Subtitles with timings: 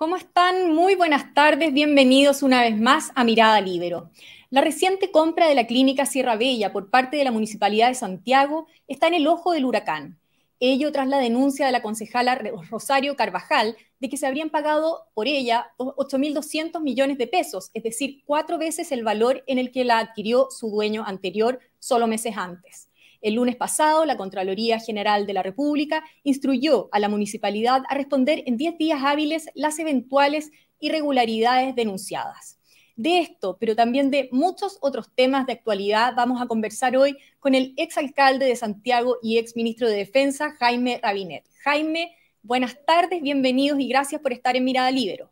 [0.00, 0.72] ¿Cómo están?
[0.72, 4.08] Muy buenas tardes, bienvenidos una vez más a Mirada Libero.
[4.48, 8.66] La reciente compra de la clínica Sierra Bella por parte de la Municipalidad de Santiago
[8.88, 10.18] está en el ojo del huracán.
[10.58, 12.40] Ello tras la denuncia de la concejala
[12.70, 18.22] Rosario Carvajal de que se habrían pagado por ella 8.200 millones de pesos, es decir,
[18.24, 22.89] cuatro veces el valor en el que la adquirió su dueño anterior solo meses antes.
[23.20, 28.42] El lunes pasado, la Contraloría General de la República instruyó a la municipalidad a responder
[28.46, 32.58] en 10 días hábiles las eventuales irregularidades denunciadas.
[32.96, 37.54] De esto, pero también de muchos otros temas de actualidad, vamos a conversar hoy con
[37.54, 41.44] el exalcalde de Santiago y exministro de Defensa, Jaime Rabinet.
[41.62, 45.30] Jaime, buenas tardes, bienvenidos y gracias por estar en Mirada Libero.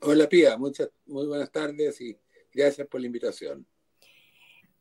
[0.00, 2.16] Hola Pía, muchas, muy buenas tardes y
[2.52, 3.66] gracias por la invitación.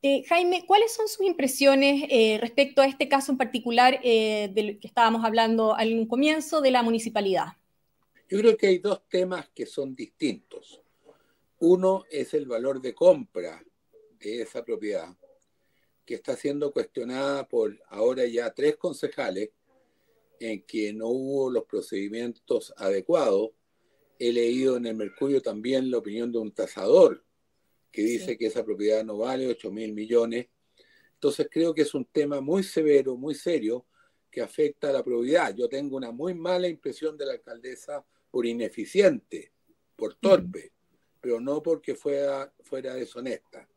[0.06, 4.78] Eh, Jaime, ¿cuáles son sus impresiones eh, respecto a este caso en particular eh, del
[4.78, 7.54] que estábamos hablando al comienzo de la municipalidad?
[8.28, 10.82] Yo creo que hay dos temas que son distintos.
[11.60, 13.64] Uno es el valor de compra
[14.20, 15.08] de esa propiedad,
[16.06, 19.52] que está siendo cuestionada por ahora ya tres concejales
[20.38, 23.52] en que no hubo los procedimientos adecuados.
[24.20, 27.24] He leído en el Mercurio también la opinión de un tasador
[27.94, 30.48] que dice que esa propiedad no vale 8 mil millones.
[31.14, 33.86] Entonces creo que es un tema muy severo, muy serio,
[34.32, 35.56] que afecta a la probidad.
[35.56, 39.52] Yo tengo una muy mala impresión de la alcaldesa por ineficiente,
[39.96, 40.72] por torpe,
[41.22, 43.70] pero no porque fuera, fuera deshonesta.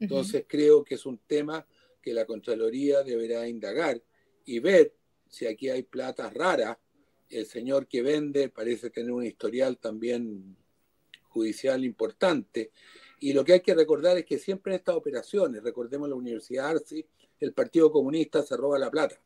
[0.00, 1.66] Entonces creo que es un tema
[2.00, 4.02] que la Contraloría deberá indagar
[4.46, 4.94] y ver
[5.28, 6.80] si aquí hay plata rara.
[7.28, 10.56] El señor que vende parece tener un historial también
[11.24, 12.72] judicial importante
[13.20, 16.68] y lo que hay que recordar es que siempre en estas operaciones, recordemos la Universidad
[16.68, 17.04] Arci,
[17.40, 19.20] el Partido Comunista se roba la plata.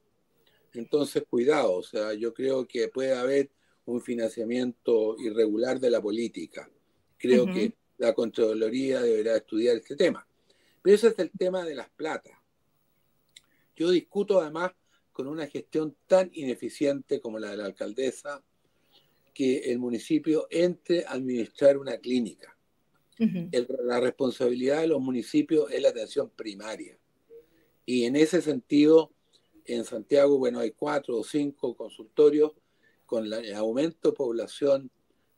[0.75, 3.51] Entonces, cuidado, o sea, yo creo que puede haber
[3.85, 6.71] un financiamiento irregular de la política.
[7.19, 10.27] Creo que la Contraloría deberá estudiar este tema.
[10.81, 12.33] Pero ese es el tema de las platas.
[13.77, 14.73] Yo discuto además
[15.13, 18.43] con una gestión tan ineficiente como la de la alcaldesa,
[19.35, 22.57] que el municipio entre a administrar una clínica
[23.19, 26.99] la responsabilidad de los municipios es la atención primaria.
[27.85, 29.13] Y en ese sentido,
[29.65, 32.53] en Santiago, bueno, hay cuatro o cinco consultorios.
[33.07, 34.91] Con el aumento de población,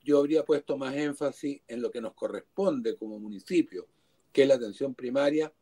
[0.03, 3.89] yo habría puesto más énfasis en lo que nos corresponde como municipio,
[4.33, 5.53] que es la atención primaria,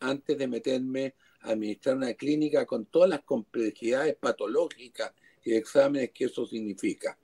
[0.00, 6.26] antes de meterme a administrar una clínica con todas las complejidades patológicas y exámenes que
[6.26, 7.18] eso significa.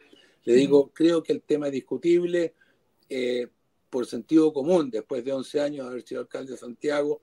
[0.45, 2.55] Le digo, creo que el tema es discutible.
[3.09, 3.49] Eh,
[3.91, 7.23] por sentido común, después de 11 años de haber sido alcalde de Santiago,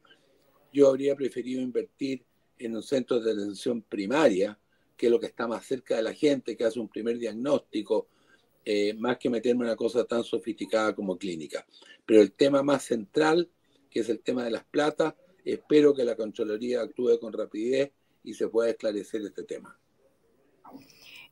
[0.74, 2.26] yo habría preferido invertir
[2.60, 4.60] en un centro de atención primaria,
[4.96, 8.08] que es lo que está más cerca de la gente, que hace un primer diagnóstico,
[8.66, 11.66] eh, más que meterme en una cosa tan sofisticada como clínica.
[12.06, 13.50] Pero el tema más central,
[13.90, 15.14] que es el tema de las platas,
[15.46, 17.92] espero que la Contraloría actúe con rapidez
[18.24, 19.80] y se pueda esclarecer este tema.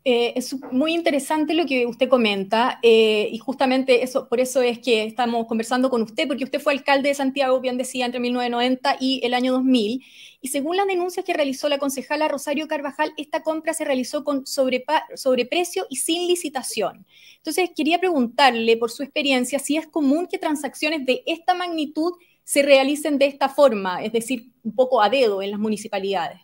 [0.08, 4.78] Eh, es muy interesante lo que usted comenta eh, y justamente eso, por eso es
[4.78, 8.98] que estamos conversando con usted, porque usted fue alcalde de Santiago, bien decía, entre 1990
[9.00, 10.04] y el año 2000.
[10.42, 14.46] Y según las denuncias que realizó la concejala Rosario Carvajal, esta compra se realizó con
[14.46, 17.08] sobreprecio y sin licitación.
[17.38, 22.62] Entonces, quería preguntarle por su experiencia si es común que transacciones de esta magnitud se
[22.62, 26.42] realicen de esta forma, es decir, un poco a dedo en las municipalidades.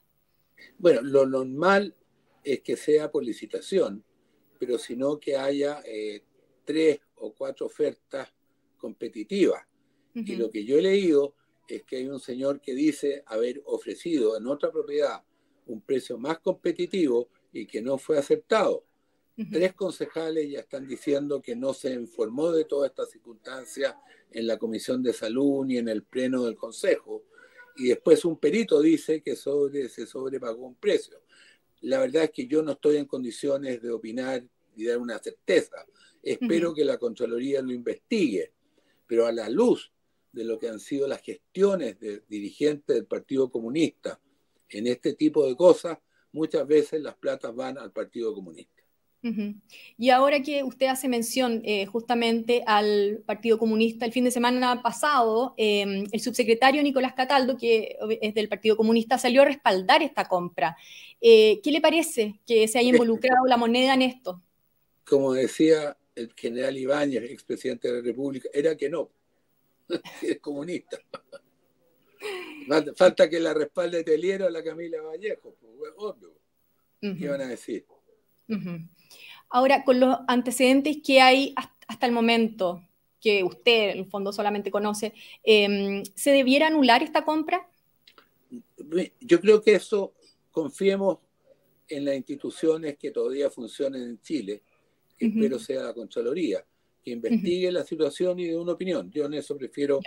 [0.79, 1.93] Bueno, lo normal
[2.43, 4.03] es que sea por licitación,
[4.59, 6.23] pero sino que haya eh,
[6.65, 8.33] tres o cuatro ofertas
[8.77, 9.63] competitivas.
[10.13, 11.35] Y lo que yo he leído
[11.67, 15.23] es que hay un señor que dice haber ofrecido en otra propiedad
[15.67, 18.85] un precio más competitivo y que no fue aceptado.
[19.51, 23.97] Tres concejales ya están diciendo que no se informó de toda esta circunstancia
[24.29, 27.23] en la Comisión de Salud ni en el Pleno del Consejo.
[27.77, 31.20] Y después un perito dice que sobre, se sobrepagó un precio.
[31.81, 34.43] La verdad es que yo no estoy en condiciones de opinar
[34.75, 35.85] y dar una certeza.
[36.21, 38.53] Espero que la Contraloría lo investigue,
[39.07, 39.91] pero a la luz
[40.31, 44.19] de lo que han sido las gestiones de dirigentes del Partido Comunista
[44.69, 45.97] en este tipo de cosas,
[46.31, 48.80] muchas veces las platas van al Partido Comunista.
[49.97, 54.81] Y ahora que usted hace mención eh, justamente al Partido Comunista, el fin de semana
[54.81, 60.27] pasado, em, el subsecretario Nicolás Cataldo, que es del Partido Comunista, salió a respaldar esta
[60.27, 60.75] compra.
[61.19, 64.41] Eh, ¿Qué le parece que se haya involucrado la moneda en esto?
[65.05, 69.11] Como decía el general Ibáñez, expresidente de la República, era que no,
[70.23, 70.97] es comunista.
[72.95, 76.33] Falta que la respalde Teliero a la Camila Vallejo, pues, obvio.
[76.99, 77.83] ¿Qué van a decir?
[79.49, 81.53] Ahora, con los antecedentes que hay
[81.87, 82.81] hasta el momento,
[83.21, 85.13] que usted en el fondo solamente conoce,
[85.43, 87.69] em, ¿se debiera anular esta compra?
[89.21, 90.13] Yo creo que eso,
[90.49, 91.19] confiemos
[91.87, 94.63] en las instituciones que todavía funcionan en Chile,
[95.17, 96.65] que espero sea la Contraloría,
[97.03, 99.11] que investigue la situación y dé una opinión.
[99.11, 99.99] Yo en eso prefiero,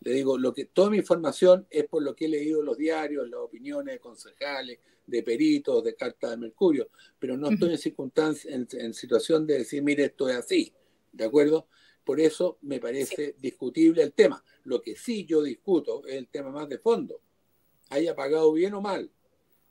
[0.00, 2.78] le digo, lo que toda mi información es por lo que he leído en los
[2.78, 6.88] diarios, las opiniones de concejales, de peritos, de cartas de Mercurio,
[7.18, 10.72] pero no estoy en circunstancia, en, situación de decir, mire, esto es así,
[11.12, 11.66] ¿de acuerdo?
[12.04, 14.42] Por eso me parece discutible el tema.
[14.64, 17.20] Lo que sí yo discuto es el tema más de fondo.
[17.90, 19.10] Haya pagado bien o mal,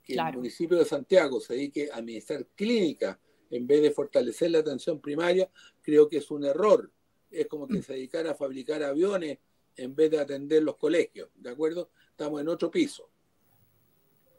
[0.03, 3.17] que el municipio de Santiago se dedique a administrar clínicas
[3.49, 5.49] en vez de fortalecer la atención primaria,
[5.81, 6.91] creo que es un error.
[7.31, 7.83] Es como que mm.
[7.83, 9.39] se dedicara a fabricar aviones
[9.79, 11.89] en vez de atender los colegios, ¿de acuerdo?
[12.11, 13.09] Estamos en otro piso.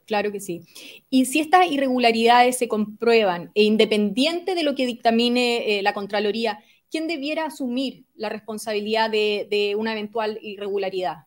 [0.06, 0.62] Claro que sí.
[1.08, 6.58] Y si estas irregularidades se comprueban, e independiente de lo que dictamine eh, la Contraloría,
[6.90, 11.26] ¿quién debiera asumir la responsabilidad de, una eventual irregularidad?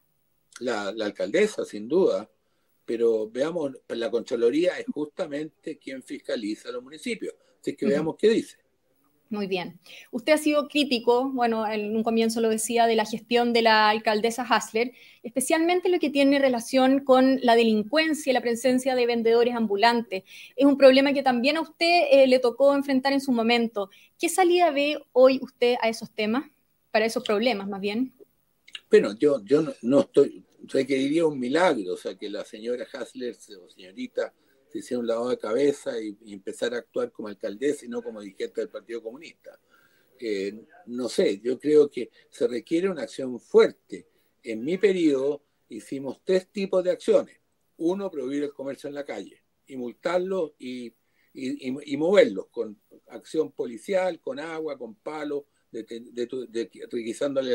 [0.59, 2.29] La, alcaldesa, sin duda,
[2.85, 7.33] pero veamos, la Contraloría es justamente quien fiscaliza los municipios.
[7.61, 8.57] Así que veamos qué dice.
[9.33, 9.79] Muy bien.
[10.11, 13.89] Usted ha sido crítico, bueno, en un comienzo lo decía, de la gestión de la
[13.89, 14.91] alcaldesa Hasler,
[15.23, 20.21] especialmente lo que tiene relación con la delincuencia y la presencia de vendedores ambulantes.
[20.55, 23.89] Es un problema que también a usted eh, le tocó enfrentar en su momento.
[24.19, 26.45] ¿Qué salida ve hoy usted a esos temas,
[26.91, 28.13] para esos problemas más bien?
[28.91, 32.45] Bueno, yo, yo no, estoy, o sea, que diría un milagro, o sea, que la
[32.45, 34.31] señora Hasler o señorita
[34.73, 38.21] se hiciera un lavado de cabeza y, empezar a actuar como alcaldesa y no como
[38.21, 39.59] dirigente del Partido Comunista.
[40.19, 44.07] Eh, no sé, yo creo que se requiere una acción fuerte.
[44.41, 47.39] En mi periodo hicimos tres tipos de acciones.
[47.77, 50.91] Uno, prohibir el comercio en la calle y multarlos y,
[51.33, 52.79] y, moverlos con
[53.09, 55.85] acción policial, con agua, con palos, de,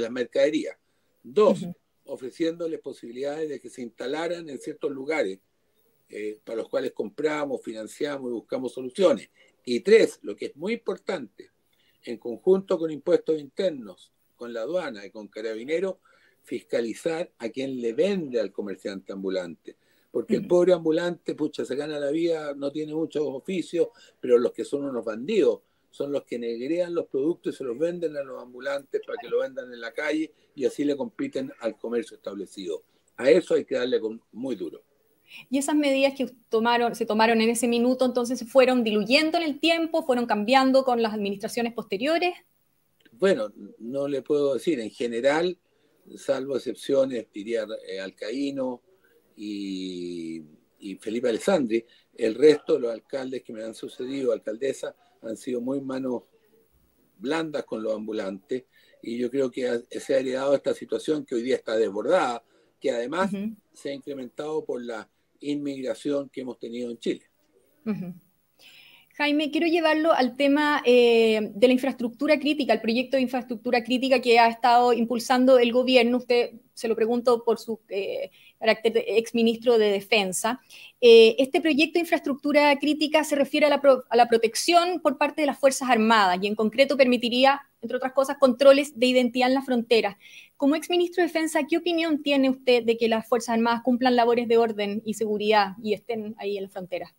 [0.00, 0.76] las mercaderías.
[1.23, 1.67] Dos,
[2.05, 5.41] ofreciéndoles posibilidades de que se instalaran en ciertos lugares
[6.08, 9.31] eh, para los cuales compramos, financiamos y buscamos soluciones.
[9.64, 11.50] Y tres, lo que es muy importante,
[12.05, 15.96] en conjunto con impuestos internos, con la aduana y con carabineros,
[16.43, 19.76] fiscalizar a quien le vende al comerciante ambulante.
[20.10, 23.88] Porque el pobre ambulante, pucha, se gana la vida, no tiene muchos oficios,
[24.19, 27.78] pero los que son unos bandidos son los que negrean los productos y se los
[27.78, 31.52] venden a los ambulantes para que lo vendan en la calle y así le compiten
[31.61, 32.82] al comercio establecido.
[33.16, 34.00] A eso hay que darle
[34.32, 34.82] muy duro.
[35.50, 39.60] Y esas medidas que tomaron, se tomaron en ese minuto, entonces, fueron diluyendo en el
[39.60, 42.34] tiempo, fueron cambiando con las administraciones posteriores.
[43.12, 44.80] Bueno, no le puedo decir.
[44.80, 45.58] En general,
[46.16, 48.82] salvo excepciones, diría eh, Alcaíno
[49.36, 50.44] y,
[51.00, 51.84] Felipe Alessandri,
[52.16, 56.22] el resto de los alcaldes que me han sucedido, alcaldesa, han sido muy manos
[57.16, 58.64] blandas con los ambulantes
[59.02, 62.44] y yo creo que se ha heredado esta situación que hoy día está desbordada,
[62.80, 63.32] que además
[63.72, 65.08] se ha incrementado por la
[65.40, 67.25] inmigración que hemos tenido en Chile.
[69.19, 74.20] Jaime, quiero llevarlo al tema eh, de la infraestructura crítica, el proyecto de infraestructura crítica
[74.20, 76.18] que ha estado impulsando el gobierno.
[76.18, 78.30] Usted se lo pregunto por su eh,
[78.61, 80.61] carácter de exministro de Defensa.
[81.00, 85.40] Eh, este proyecto de infraestructura crítica se refiere a la, a la, protección por parte
[85.40, 89.54] de las Fuerzas Armadas y en concreto permitiría, entre otras cosas, controles de identidad en
[89.54, 90.18] la frontera.
[90.56, 94.49] Como exministro de Defensa, ¿qué opinión tiene usted de que las Fuerzas Armadas cumplan labores
[94.49, 97.14] de orden y seguridad y estén ahí en la frontera?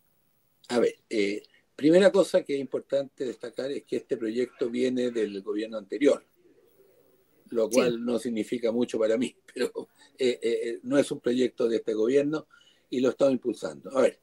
[0.68, 1.42] A ver, eh,
[1.80, 6.22] Primera cosa que es importante destacar es que este proyecto viene del gobierno anterior,
[7.48, 9.88] lo cual no significa mucho para mí, pero
[10.18, 12.48] eh, eh, eh, no es un proyecto de este gobierno
[12.90, 13.96] y lo estamos impulsando.
[13.96, 14.18] A ver,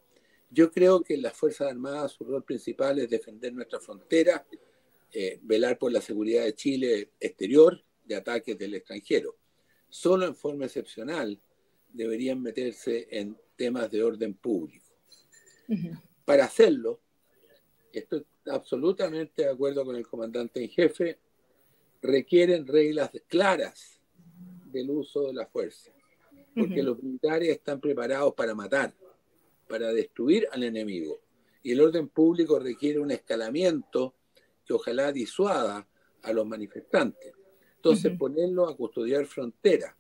[0.52, 4.46] yo creo que las Fuerzas Armadas, su rol principal es defender nuestra frontera,
[5.42, 9.36] velar por la seguridad de Chile exterior de ataques del extranjero.
[9.90, 11.40] Solo en forma excepcional
[11.92, 14.86] deberían meterse en temas de orden público.
[16.26, 17.02] Para hacerlo,
[17.92, 21.20] estoy absolutamente de acuerdo con el comandante en jefe,
[22.02, 24.00] requieren reglas claras
[24.66, 25.92] del uso de la fuerza,
[26.54, 28.94] porque los militares están preparados para matar,
[29.68, 31.20] para destruir al enemigo,
[31.64, 34.14] y el orden público requiere un escalamiento
[34.68, 35.88] que ojalá disuada
[36.22, 37.34] a los manifestantes.
[37.78, 39.96] Entonces, ponerlo a custodiar fronteras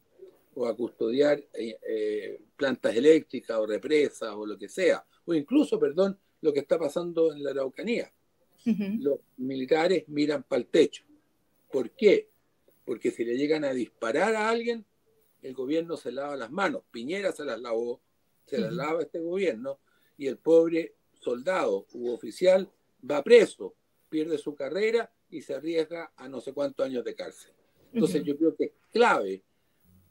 [0.55, 5.79] o a custodiar eh, eh, plantas eléctricas o represas o lo que sea, o incluso,
[5.79, 8.11] perdón, lo que está pasando en la Araucanía.
[8.99, 11.05] Los militares miran para el techo.
[11.71, 12.29] ¿Por qué?
[12.83, 14.85] Porque si le llegan a disparar a alguien,
[15.41, 16.83] el gobierno se lava las manos.
[16.91, 18.01] Piñera se las lavó,
[18.45, 19.79] se las lava este gobierno,
[20.17, 22.69] y el pobre soldado u oficial
[23.09, 23.75] va preso,
[24.09, 27.53] pierde su carrera y se arriesga a no sé cuántos años de cárcel.
[27.93, 29.43] Entonces yo creo que es clave,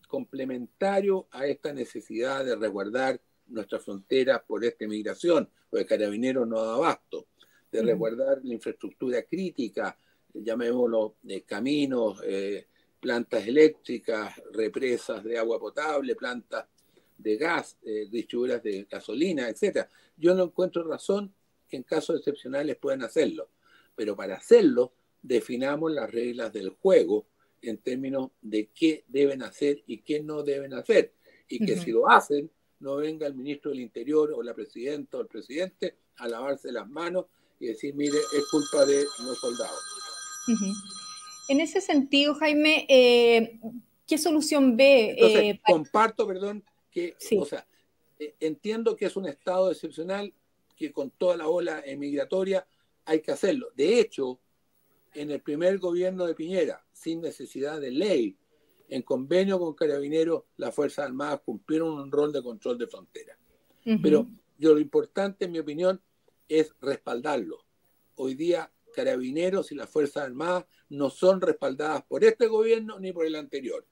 [0.08, 6.74] complementario a esta necesidad de resguardar nuestras fronteras por esta migración, porque Carabineros no da
[6.74, 7.28] abasto,
[7.70, 9.98] de resguardar la infraestructura crítica,
[10.32, 12.66] llamémoslo de caminos, eh,
[13.00, 16.66] plantas eléctricas, represas de agua potable, plantas
[17.18, 19.88] de gas, eh, distribuidoras de gasolina, etcétera.
[20.16, 21.32] Yo no encuentro razón
[21.68, 23.48] que en casos excepcionales puedan hacerlo,
[23.96, 27.26] pero para hacerlo definamos las reglas del juego
[27.62, 31.12] en términos de qué deben hacer y qué no deben hacer,
[31.48, 35.22] y que si lo hacen, no venga el ministro del Interior o la presidenta o
[35.22, 37.26] el presidente a lavarse las manos
[37.58, 39.80] y decir, mire, es culpa de los soldados.
[41.48, 43.58] En ese sentido, Jaime, eh,
[44.06, 45.16] ¿qué solución ve?
[45.18, 47.66] Eh, comparto, perdón, que, o sea,
[48.18, 50.32] eh, entiendo que es un estado excepcional,
[50.76, 52.66] que con toda la ola emigratoria
[53.06, 53.68] hay que hacerlo.
[53.74, 54.40] De hecho,
[55.14, 58.36] en el primer gobierno de Piñera, sin necesidad de ley,
[58.88, 63.38] en convenio con Carabineros, las Fuerzas Armadas cumplieron un rol de control de frontera.
[64.02, 64.26] Pero
[64.58, 66.02] yo, lo importante, en mi opinión,
[66.48, 67.64] es respaldarlo.
[68.16, 73.26] Hoy día Carabineros y las Fuerzas Armadas no son respaldadas por este gobierno ni por
[73.26, 73.86] el anterior,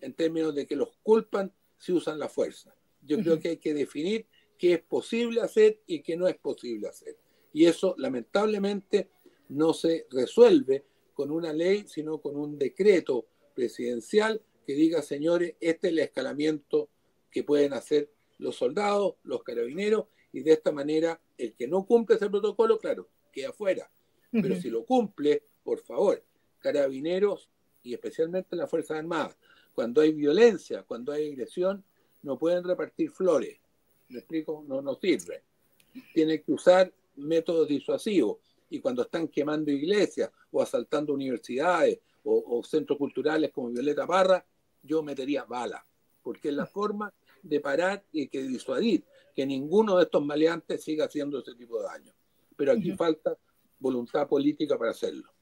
[0.00, 2.74] en términos de que los culpan si usan la fuerza.
[3.02, 4.26] Yo creo que hay que definir
[4.58, 7.16] qué es posible hacer y qué no es posible hacer.
[7.56, 9.08] Y eso, lamentablemente,
[9.48, 10.84] no se resuelve
[11.14, 16.90] con una ley, sino con un decreto presidencial que diga, señores, este es el escalamiento
[17.30, 22.16] que pueden hacer los soldados, los carabineros, y de esta manera el que no cumple
[22.16, 23.90] ese protocolo, claro, queda fuera.
[24.30, 26.22] Pero si lo cumple, por favor,
[26.58, 27.48] carabineros
[27.82, 29.34] y especialmente las Fuerzas Armadas,
[29.74, 31.82] cuando hay violencia, cuando hay agresión,
[32.22, 33.58] no pueden repartir flores.
[34.10, 34.62] ¿Me explico?
[34.68, 35.42] No nos sirve.
[36.12, 38.38] Tienen que usar métodos disuasivos.
[38.68, 44.44] Y cuando están quemando iglesias o asaltando universidades o, centros culturales como Violeta Parra,
[44.82, 45.86] yo metería bala,
[46.22, 49.04] porque es la forma de parar y que disuadir
[49.34, 52.12] que ninguno de estos maleantes siga haciendo ese tipo de daño.
[52.56, 53.36] Pero aquí falta
[53.78, 55.35] voluntad política para hacerlo.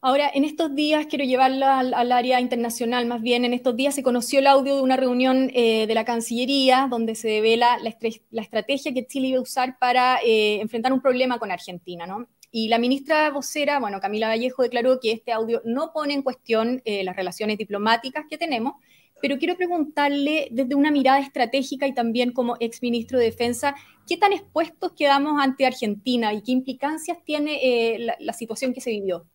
[0.00, 4.02] Ahora, en estos días, quiero llevarla al, área internacional, más bien, en estos días se
[4.02, 8.94] conoció el audio de una reunión eh, de la Cancillería donde se devela la, estrategia
[8.94, 12.28] que Chile iba a usar para eh, enfrentar un problema con Argentina, ¿no?
[12.50, 16.80] Y la ministra vocera, bueno, Camila Vallejo, declaró que este audio no pone en cuestión
[16.84, 18.74] eh, las relaciones diplomáticas que tenemos,
[19.20, 23.74] pero quiero preguntarle desde una mirada estratégica y también como exministro de Defensa,
[24.06, 28.90] ¿qué tan expuestos quedamos ante Argentina y qué implicancias tiene eh, la, situación que se
[28.90, 29.26] vivió?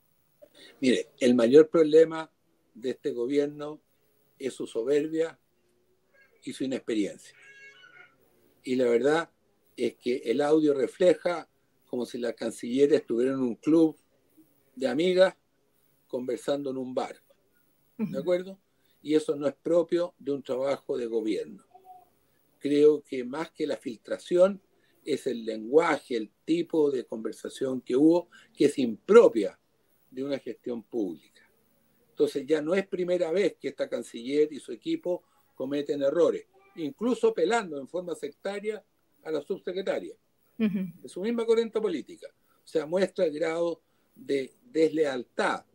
[0.80, 2.32] Mire, el mayor problema
[2.74, 3.82] de este gobierno
[4.40, 5.40] es su soberbia
[6.44, 7.36] y su inexperiencia.
[8.64, 9.32] Y la verdad
[9.76, 11.50] es que el audio refleja
[11.86, 13.98] como si la canciller estuviera en un club
[14.76, 15.36] de amigas
[16.08, 17.16] conversando en un bar.
[17.98, 18.58] ¿De acuerdo?
[19.02, 21.66] y eso no es propio de un trabajo de gobierno.
[22.60, 24.62] Creo que más que la filtración
[25.04, 29.60] es el lenguaje, el tipo de conversación que hubo, que es impropia
[30.12, 31.50] de una gestión pública.
[32.10, 35.24] Entonces ya no es primera vez que esta canciller y su equipo
[35.56, 38.84] cometen errores, incluso pelando en forma sectaria
[39.24, 40.16] a la subsecretaria
[40.58, 42.28] de su misma corriente política.
[42.64, 43.82] O sea, muestra el grado
[44.14, 45.66] de deslealtad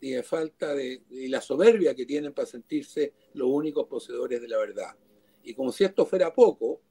[0.00, 4.58] y de falta de, la soberbia que tienen para sentirse los únicos poseedores de la
[4.58, 4.96] verdad.
[5.42, 6.82] Y como si esto fuera poco,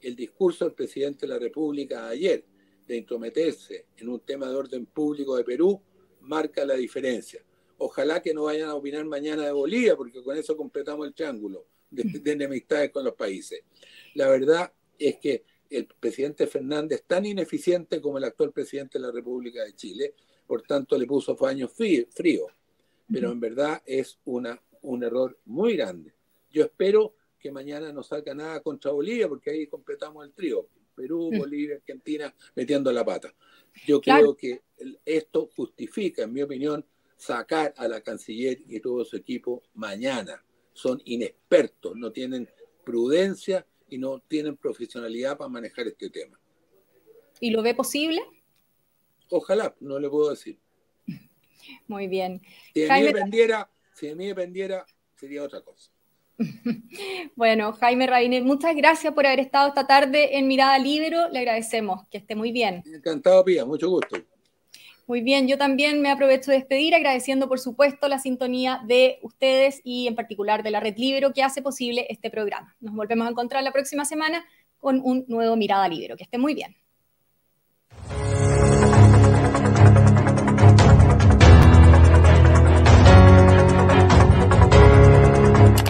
[0.00, 2.44] el discurso del presidente de la República ayer
[2.86, 5.80] de intrometerse en un tema de orden público de Perú
[6.24, 7.42] marca la diferencia.
[7.78, 11.66] Ojalá que no vayan a opinar mañana de Bolivia, porque con eso completamos el triángulo
[11.90, 13.62] de, de enemistades con los países.
[14.14, 19.12] La verdad es que el presidente Fernández, tan ineficiente como el actual presidente de la
[19.12, 20.14] República de Chile,
[20.46, 22.46] por tanto le puso paños frío,
[23.10, 26.14] pero en verdad es una, un error muy grande.
[26.50, 30.68] Yo espero que mañana no salga nada contra Bolivia, porque ahí completamos el trío.
[30.94, 33.34] Perú, Bolivia, Argentina, metiendo la pata.
[33.86, 34.62] Yo creo que
[35.04, 36.84] esto justifica, en mi opinión,
[37.16, 40.44] sacar a la canciller y todo su equipo mañana.
[40.72, 42.48] Son inexpertos, no tienen
[42.84, 46.38] prudencia y no tienen profesionalidad para manejar este tema.
[47.40, 48.20] ¿Y lo ve posible?
[49.30, 50.58] Ojalá, no le puedo decir.
[51.88, 52.40] Muy bien.
[52.72, 54.84] Si de, mí dependiera, si de mí dependiera,
[55.16, 55.90] sería otra cosa.
[57.36, 61.28] bueno, Jaime Rabiner, muchas gracias por haber estado esta tarde en Mirada Libero.
[61.30, 62.06] Le agradecemos.
[62.10, 62.82] Que esté muy bien.
[62.86, 63.64] Encantado, Pía.
[63.64, 64.16] Mucho gusto.
[65.06, 69.82] Muy bien, yo también me aprovecho de despedir agradeciendo, por supuesto, la sintonía de ustedes
[69.84, 72.74] y en particular de la Red Libero que hace posible este programa.
[72.80, 74.46] Nos volvemos a encontrar la próxima semana
[74.78, 76.16] con un nuevo Mirada Libero.
[76.16, 76.74] Que esté muy bien.